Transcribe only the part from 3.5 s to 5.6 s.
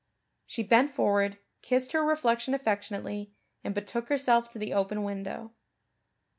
and betook herself to the open window.